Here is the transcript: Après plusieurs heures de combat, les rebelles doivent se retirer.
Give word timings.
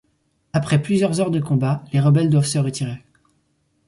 Après 0.53 0.81
plusieurs 0.81 1.21
heures 1.21 1.29
de 1.29 1.39
combat, 1.39 1.83
les 1.93 1.99
rebelles 1.99 2.31
doivent 2.31 2.43
se 2.47 2.57
retirer. 2.57 3.03